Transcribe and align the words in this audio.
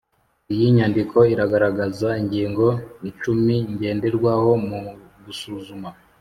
iyi 0.53 0.65
nyandiko 0.75 1.17
iragaragaza 1.33 2.07
ingingo 2.21 2.67
icumi 3.09 3.55
ngenderwaho 3.73 4.51
mu 4.67 4.79
gusuzuma 5.25 5.89